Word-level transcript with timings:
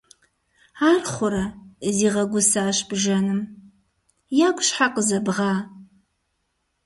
-Ар 0.89 1.01
хъурэ!- 1.11 1.45
зигъэгусащ 1.95 2.77
бжэным.- 2.89 3.39
Ягу 4.47 4.63
щхьэ 4.67 4.87
къызэбгъа? 4.93 5.53